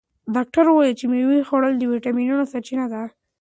[0.35, 3.01] ډاکتر وویل چې د مېوې خوړل د ویټامینونو سرچینه ده.